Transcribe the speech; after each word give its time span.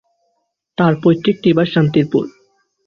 তার 0.77 0.93
পৈতৃক 1.03 1.37
নিবাস 1.45 1.67
শান্তিপুর। 1.73 2.23